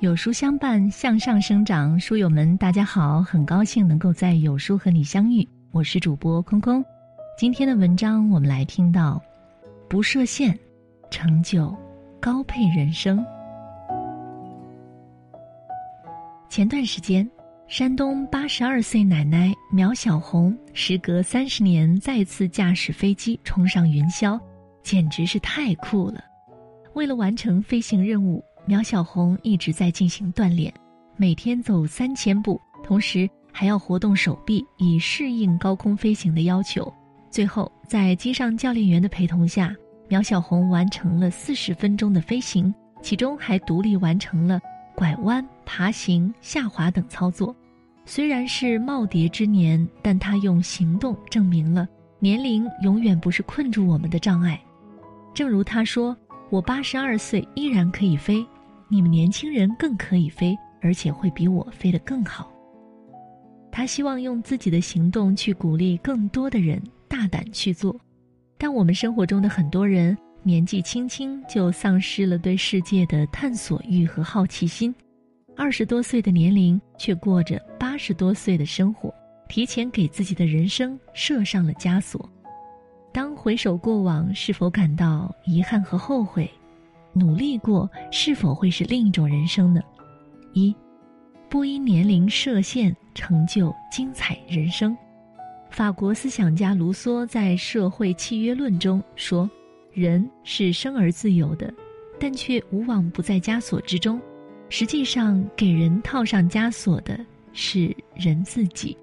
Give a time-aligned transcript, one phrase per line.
[0.00, 2.00] 有书相伴，向上生长。
[2.00, 5.46] 书友们，大家好，很高兴能够在有书和你相遇。
[5.72, 6.82] 我是主播空空。
[7.36, 9.22] 今天的文章，我们来听到：
[9.90, 10.58] 不设限，
[11.10, 11.76] 成就
[12.18, 13.22] 高配人生。
[16.48, 17.30] 前段时间，
[17.68, 24.40] 山东八十二岁奶奶苗小红，时隔三十年再次驾驶飞机冲上云霄，
[24.82, 26.24] 简直是太酷了。
[26.94, 28.42] 为了完成飞行任务。
[28.70, 30.72] 苗小红一直在进行锻炼，
[31.16, 36.88] 每天走三千步，同时还要活动手臂，以适应高空飞行的要求。
[37.32, 39.74] 最后，在机上教练员的陪同下，
[40.08, 42.72] 苗小红完成了四十分钟的飞行，
[43.02, 44.60] 其中还独立完成了
[44.94, 47.52] 拐弯、爬行、下滑等操作。
[48.04, 51.88] 虽然是耄耋之年，但她用行动证明了
[52.20, 54.62] 年龄永远不是困住我们的障碍。
[55.34, 56.16] 正如她说。
[56.52, 58.44] 我八十二岁依然可以飞，
[58.92, 62.50] 你们年轻人更可以飞，而且会比我飞得更好。
[63.70, 67.94] 他希望用自己的行动去鼓励更多的人大胆去做，
[68.58, 74.92] 但我们生活中的很多人年纪轻轻就丧失了对世界的探索欲和好奇心，
[75.56, 79.14] 二十多岁的年龄却过着八十多岁的生活，
[79.48, 82.28] 提前给自己的人生设上了枷锁。
[83.12, 86.50] 当回首过往，是否感到遗憾和后悔？
[87.12, 89.80] 努力过，是否会是另一种人生呢？
[90.52, 90.74] 一，
[91.48, 94.96] 不因年龄设限，成就精彩人生。
[95.70, 99.48] 法国思想家卢梭在《社会契约论》中说
[99.92, 101.72] ：“人是生而自由的，
[102.18, 104.20] 但却无往不在枷锁之中。
[104.68, 107.18] 实际上，给人套上枷锁的
[107.52, 108.96] 是人自己。”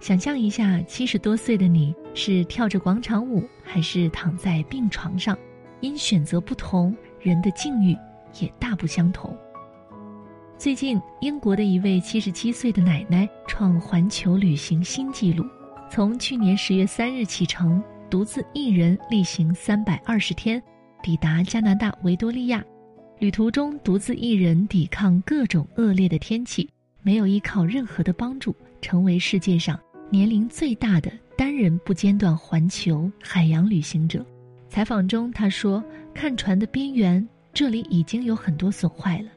[0.00, 5.36] 想象一下，七十多岁的你是跳着广场舞，还是躺在病床上？
[5.80, 7.96] 因选择不同，人的境遇
[8.40, 9.36] 也大不相同。
[10.56, 15.44] 最近，英国的一位七十七岁的奶奶创环球旅行新纪录，
[15.90, 20.60] 从去年十月三日启程，独自一人历行三百二十天，
[21.02, 22.64] 抵达加拿大维多利亚。
[23.20, 26.68] 旅途中，独自一人抵抗各种恶劣的天气，
[27.02, 29.78] 没有依靠任何的帮助，成为世界上。
[30.10, 34.24] 年龄最大的单人不间断环球海洋旅行者，
[34.68, 35.82] 采访中他说
[36.14, 39.30] ：“看船的边缘，这里已经有很多损坏了。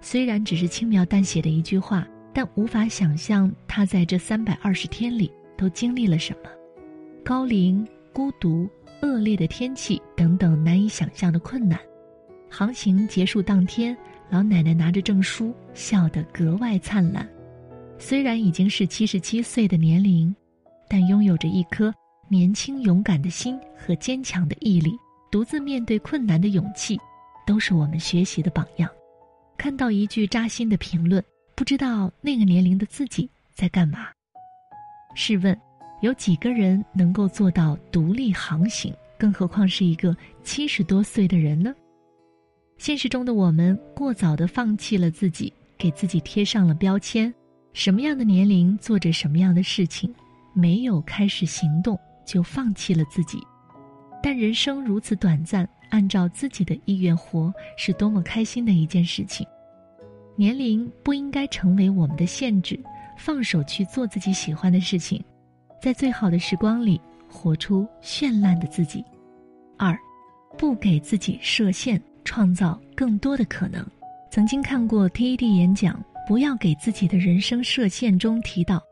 [0.00, 6.50] 虽然只是轻描淡写的一句话，但无法想象他在这三百二十天里都经历了什么：
[7.24, 8.68] 高龄、孤独、
[9.00, 11.80] 恶劣的天气等等难以想象的困难。
[12.50, 13.96] 航行结束当天，
[14.28, 17.26] 老奶奶拿着证书，笑得格外灿烂。”
[17.96, 20.34] 虽然已经是七十七岁的年龄，
[20.88, 21.94] 但拥有着一颗
[22.28, 24.96] 年轻勇敢的心和坚强的毅力，
[25.30, 26.98] 独自面对困难的勇气，
[27.46, 28.90] 都是我们学习的榜样。
[29.56, 31.22] 看到一句扎心的评论，
[31.54, 34.08] 不知道那个年龄的自己在干嘛？
[35.14, 35.56] 试问，
[36.00, 38.92] 有几个人能够做到独立航行？
[39.16, 41.72] 更何况是一个七十多岁的人呢？
[42.78, 47.32] 现实中的我们，过早的放弃了自己，给自己贴上了标签。
[47.72, 50.12] 什么样的年龄做着什么样的事情，
[50.52, 53.38] 没有开始行动就放弃了自己。
[54.22, 59.46] 但人生如此短暂，按照自己的意愿活是多么开心的一件事情。
[60.36, 62.78] 年龄不应该成为我们的限制，
[63.16, 65.22] 放手去做自己喜欢的事情，
[65.80, 69.04] 在最好的时光里活出绚烂的自己。
[69.78, 69.96] 二，
[70.56, 73.86] 不给自己设限，创造更多的可能。
[74.30, 76.02] 曾经看过 TED 演讲。
[76.26, 78.18] 不要给自己的人生设限。
[78.18, 78.82] 中提到，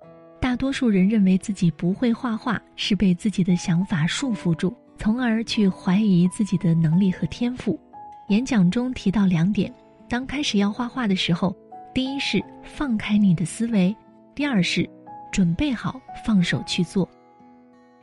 [0.53, 7.81] 大多数人认为自己不会画画，是被自己的想法束缚住，从而去怀疑自己的能力和天赋。
[8.29, 9.73] 演讲中提到两点：
[10.11, 11.57] 当开始要画画的时候，
[11.95, 13.97] 第一是放开你的思维，
[14.35, 14.87] 第二是
[15.33, 17.09] 准备好放手去做。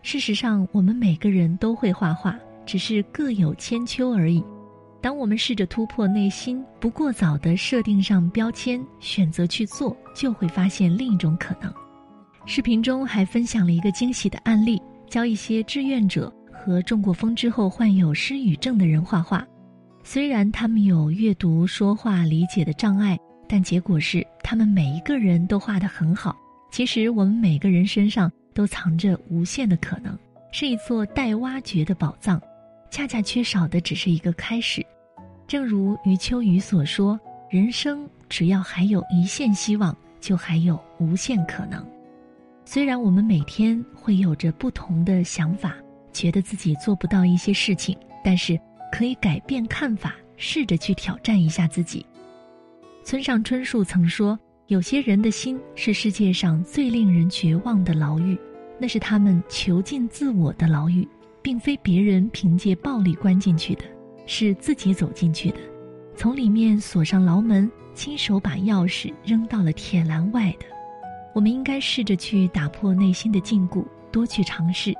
[0.01, 4.43] 事实上，我们每个人都会画画，只是各有千秋而已。
[5.03, 11.71] 当我们试着突破内心，不过早的设定上标签，选择去做，就会发现另一种可能。
[12.45, 19.45] 视频中还分享了一个惊喜的案例，教一些志愿者和中过风之后患有失语症的人画画。
[20.03, 26.35] 虽然他们有阅读、说话、理解的障碍，但结果是他们每一个人都画得很好。
[26.71, 30.17] 其实我们每个人身上都藏着无限的可能，
[30.51, 32.41] 是一座待挖掘的宝藏。
[32.89, 34.83] 恰恰缺少的只是一个开始，
[35.45, 37.19] 正如余秋雨所说
[37.51, 41.85] ：“人生只要还有一线希望，就还有无限可能。”
[42.71, 45.75] 虽然我们每天会有着不同的想法，
[46.13, 48.59] 觉得自己做不到一些事情，但是
[48.91, 52.05] 可以改变看法，试着去挑战一下自己。
[53.03, 54.39] 村上春树曾说
[54.69, 58.37] ：“有些人的心是世界上最令人绝望的牢狱，
[58.77, 61.07] 那是他们囚禁自我的牢狱，
[61.41, 63.83] 并非别人凭借暴力关进去的，
[64.27, 65.57] 是自己走进去的，
[66.15, 70.67] 从里面锁上牢门，亲手把钥匙扔到了铁栏外的。
[71.39, 73.81] 我们应该试着去打破内心的禁锢，
[74.11, 74.93] 多去尝试。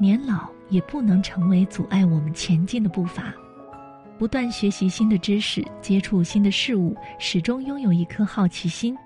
[0.00, 3.30] 年老也不能成为阻碍我们前进的步伐。”
[4.18, 8.96] 不断学习新的知识，接触新的事物，始终拥有一颗好奇心。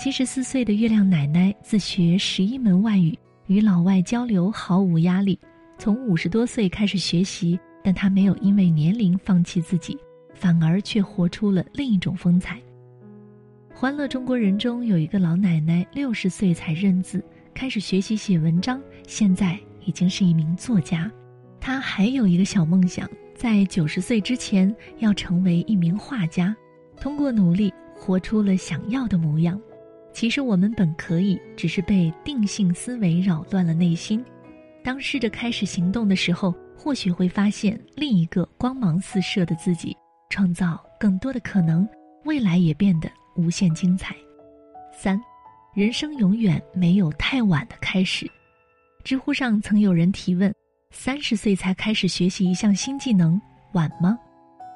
[0.00, 3.18] 七十四岁的月亮奶奶自学十一门外语，
[3.48, 5.36] 与老外交流毫无压力。
[5.76, 9.98] 从五十多岁开始学习，但她没有因为年龄放弃自己，
[10.34, 12.62] 反而却活出了另一种风采。
[13.74, 21.10] 欢乐中国人中有一个老奶奶，六十岁才认字，开始学习写文章，现在已经是一名作家。
[21.60, 23.08] 她还有一个小梦想。
[23.34, 26.54] 在九十岁之前要成为一名画家，
[27.00, 29.60] 通过努力活出了想要的模样。
[30.12, 34.24] 其实我们本可以，只是被定性思维扰乱了内心。
[34.84, 39.96] 当试着开始行动的时候，或许会发现另一个光芒四射的自己，
[40.30, 41.88] 创造更多的可能，
[42.24, 44.14] 未来也变得无限精彩。
[44.92, 45.20] 三，
[45.74, 48.30] 人生永远没有太晚的开始。
[49.04, 50.54] 知乎上曾有人提问。
[50.94, 53.40] 三十岁才开始学习一项新技能，
[53.72, 54.18] 晚吗？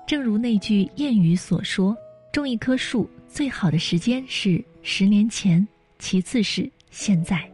[0.07, 1.95] 正如那句谚语所说
[2.33, 5.67] ：“种一棵树最好的时间是十年前，
[5.99, 7.47] 其次是现在。”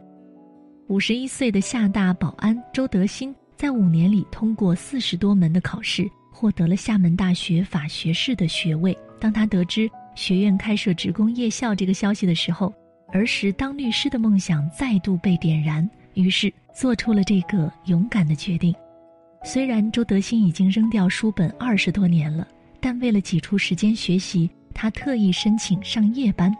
[0.87, 8.97] 五十一岁的厦大保安周德新在五年里通过四十多门的考试，获得了厦门大学法学士的学位。
[9.19, 12.73] 当他得知学院开设职工夜校这个消息的时候，
[13.11, 15.87] 儿时当律师的梦想再度被点燃。
[16.13, 18.73] 于是做出了这个勇敢的决定。
[19.43, 22.47] 虽然周德新已经扔掉书本二十多年了，
[22.79, 26.55] 但为了挤出时间学习，他特意申请上夜班，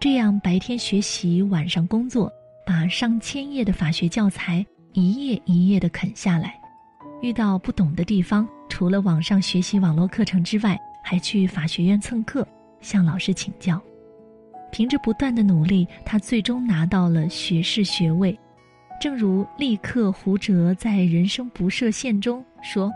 [0.00, 2.32] 这样白天学习，晚上工作，
[2.66, 4.64] 把上千页的法学教材
[4.94, 6.58] 一页一页的啃下来。
[7.20, 12.46] 遇到不懂的地方，除了网上学习网络课程之外，还去法学院蹭课，
[12.84, 13.80] 向老师请教。
[14.70, 18.38] 凭着不断的努力，他最终拿到了学士学位。
[19.00, 22.92] 正如立克胡哲在《人生不设限》中说：“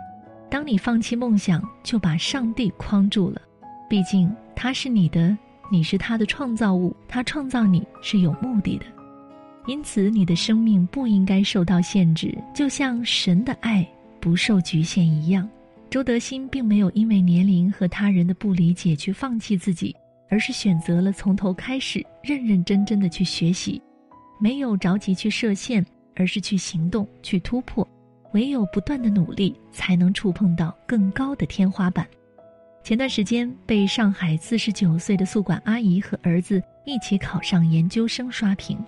[0.51, 3.41] 当你放弃梦想，就把上帝框住了。
[3.89, 5.37] 毕竟他是你的，
[5.71, 8.87] 你是他的创造物，他创造你是有目的的。
[9.67, 13.87] 因此，你的生命不应该受到限制，就像神的爱
[14.21, 15.49] 不受局限一样。”
[15.91, 19.97] 周德新并没有因为年龄和他人的不理解去放弃自己，
[20.29, 23.81] 而是选择了从头开始，认认真真的去学习。
[24.39, 27.87] 没有着急去设限，而是去行动、去突破。
[28.35, 32.07] 唯有不断的努力，才能触碰到更高的天花板。
[32.83, 38.79] 前段时间，被上海四十九岁的宿管阿姨和儿子一起考上研究生刷屏，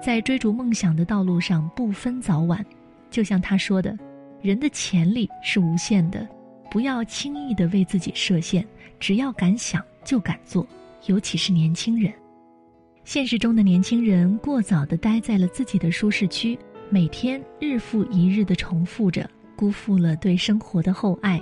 [0.00, 2.64] 在追逐梦想的道路上不分早晚。
[3.10, 3.98] 就像他说的
[4.40, 6.26] ：“人的潜力是无限的，
[6.70, 8.66] 不要轻易的为自己设限，
[8.98, 10.66] 只要敢想就敢做，
[11.06, 12.12] 尤其是年轻人。”
[13.04, 16.58] 现实中的年轻人过早地待在了自己的舒适区，
[16.88, 21.40] 每天日复一日地重复着，辜负了对生活的厚爱。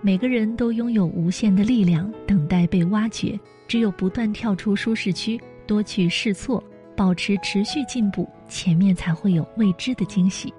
[0.00, 3.38] 每个人都拥有无限的力量，等待被挖掘。
[3.66, 6.62] 只有不断跳出舒适区，多去试错，
[6.94, 10.52] 保持持续进步，前面才会有未知的惊喜。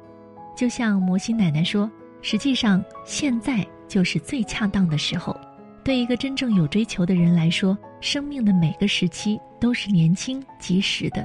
[0.55, 1.91] 就像摩西奶奶说
[2.24, 5.36] ：“实际上，现在就是最恰当的时候。”
[5.84, 11.24] 对一个真正有追求的人来说，生命的每个时期都是年轻及时的。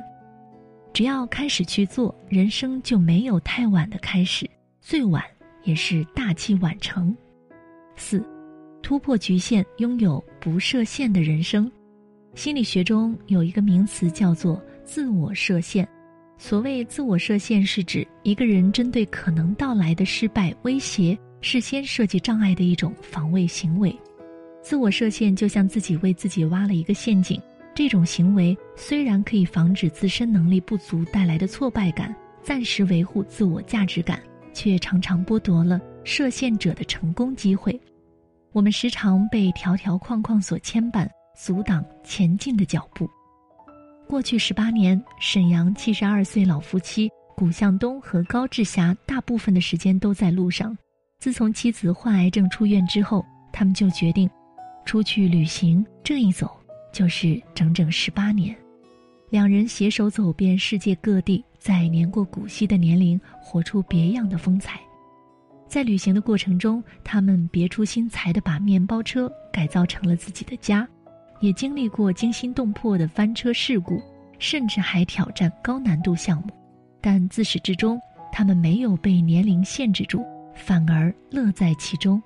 [0.93, 4.49] 只要开始去做，人生就没有太晚的开始，
[4.79, 5.25] 最晚
[5.63, 7.17] 也是大器晚成。
[7.97, 8.23] 四，
[8.83, 11.71] 突破局限，拥有不设限的人生。
[12.35, 15.89] 心理学中有一个名词叫做自我设限。
[16.37, 23.95] 所谓自我设限，是指一个人针对可能到来的失败威胁，事先设计障碍的一种防卫行为。
[24.63, 27.41] 自我设限就像自己为自己挖了一个陷阱，
[27.75, 34.21] 这种行为虽然可以防止自身能力不足带来的挫败感，暂时维护自我价值感，
[34.53, 37.81] 却常常剥夺了设限者的成功机会。
[38.53, 43.09] 我们时常被条条框框所牵绊，阻挡前进的脚步。
[44.07, 50.77] 过去十八年，沈阳七十二岁老夫妻古向东和高志霞大部分的时间都在路上。
[51.21, 53.23] 自从妻子患癌症出院之后，
[53.53, 54.29] 他们就决定。
[54.87, 56.51] 出去旅行，这一走
[56.91, 58.57] 就是整整十八年，
[59.29, 64.81] 两人携手走遍世界各地，在年过古稀的年龄，活出别样的风采。
[65.69, 70.89] 在旅行的过程中，他们别出心裁地把面包车改造成了自己的家，
[71.41, 74.03] 也经历过惊心动魄的翻车事故，
[74.39, 76.49] 甚至还挑战高难度项目，
[76.99, 78.01] 但自始至终，
[78.33, 82.23] 他们没有被年龄限制住，反而乐在其中。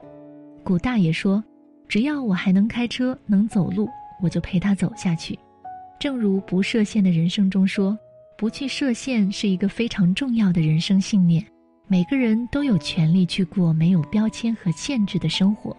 [0.63, 1.43] 古大爷说
[1.89, 3.89] ：“只要我还能开车、能走路，
[4.23, 5.39] 我就陪他走下去。”
[6.01, 7.97] 正如不设限的人生中说
[8.37, 11.45] ：“不去设限是一个非常重要的人生信念。
[11.87, 15.77] 每个人都有权利去过没有标签和限制的生活。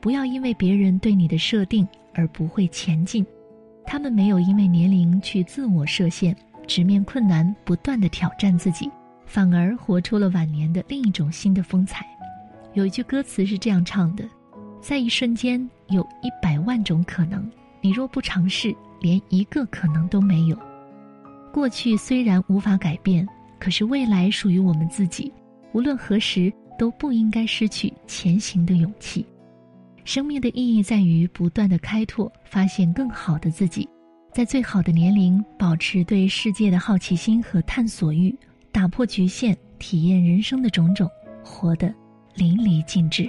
[0.00, 3.26] 不要因为别人对你的设定而不会前进。
[3.84, 6.36] 他们没有因为年龄去自我设限，
[6.66, 8.90] 直面困难，不断的挑战自己，
[9.26, 12.06] 反而活出了晚年的另一种新的风采。”
[12.72, 14.24] 有一句歌词是这样唱的
[14.80, 17.50] ：“在一瞬间，有一百万种可能。
[17.80, 20.58] 你若不尝试，连一个可能都没有。
[21.52, 23.26] 过去虽然无法改变，
[23.58, 25.32] 可是未来属于我们自己。
[25.72, 29.24] 无论何时，都不应该失去前行的勇气。
[30.04, 33.88] 生命的意义在于不断的开拓，发现更好的自己，
[34.32, 38.34] 在最好的年龄，保持对世界的好奇心和探索欲，
[38.76, 41.10] 打破局限，体验人生的种种，
[41.42, 41.90] 活得。”
[42.36, 43.26] 淋漓尽致。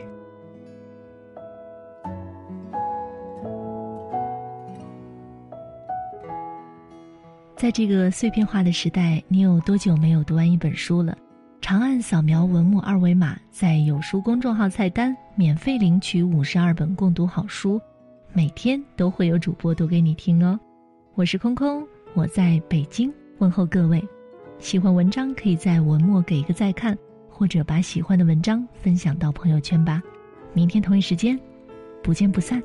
[7.55, 11.17] 在这个碎片化的时代，你有多久没有读完一本书了？
[11.61, 17.79] 长按扫描文末二维码，在有书公众号菜单免费领取五十二本共读好书，
[18.33, 20.59] 每天都会有主播读给你听哦。
[21.15, 24.05] 我是空空，我在北京问候各位。
[24.59, 26.97] 喜欢文章可以在文末给一个再看。
[27.29, 30.01] 或者把喜欢的文章分享到朋友圈吧，
[30.53, 31.39] 明天同一时间，
[32.01, 32.59] 不见不散。